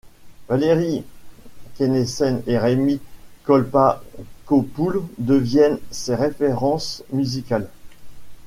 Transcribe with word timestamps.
Valérie 0.49 1.03
Quennessen 1.77 2.41
et 2.47 2.57
Remi 2.57 2.99
Kolpa 3.43 4.03
Kopoul 4.47 5.03
deviennent 5.19 5.77
ses 5.91 6.15
références 6.15 7.03
musicales. 7.13 7.69